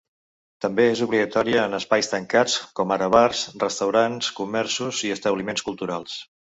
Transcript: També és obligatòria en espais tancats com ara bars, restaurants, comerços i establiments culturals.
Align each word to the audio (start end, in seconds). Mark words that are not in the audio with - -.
També 0.63 0.85
és 0.93 1.03
obligatòria 1.05 1.67
en 1.71 1.79
espais 1.79 2.09
tancats 2.13 2.57
com 2.81 2.97
ara 2.97 3.11
bars, 3.19 3.45
restaurants, 3.69 4.35
comerços 4.43 5.07
i 5.11 5.17
establiments 5.21 5.71
culturals. 5.71 6.23